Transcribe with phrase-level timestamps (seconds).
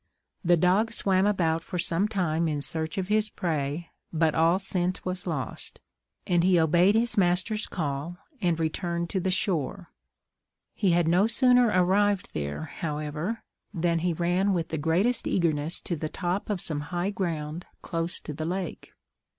[0.43, 5.05] The dog swam about for some time in search of his prey, but all scent
[5.05, 5.79] was lost,
[6.25, 9.91] and he obeyed his master's call, and returned to the shore.
[10.73, 13.43] He had no sooner arrived there, however,
[13.75, 18.19] than he ran with the greatest eagerness to the top of some high ground close
[18.21, 18.93] to the lake.